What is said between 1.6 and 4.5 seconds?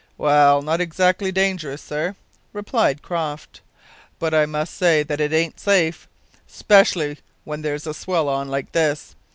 sir," replied Croft, "but I